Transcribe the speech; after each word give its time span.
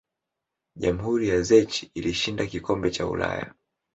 jamhuri 0.81 1.23
ya 1.31 1.39
czech 1.45 1.83
ilishinda 1.95 2.45
kikombe 2.47 2.91
cha 2.91 3.07
ulaya 3.07 3.53